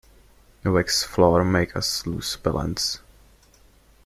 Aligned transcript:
A 0.65 0.71
waxed 0.71 1.05
floor 1.05 1.43
makes 1.45 1.75
us 1.75 2.07
lose 2.07 2.35
balance. 2.35 3.01